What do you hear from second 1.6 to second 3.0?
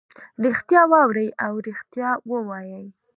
ریښتیا ووایي.